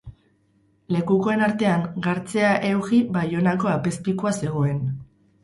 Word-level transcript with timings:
Lekukoen 0.95 1.45
artean 1.47 1.83
Gartzea 2.07 2.49
Eugi 2.71 3.03
Baionako 3.19 3.71
apezpikua 3.75 4.35
zegoen. 4.43 4.83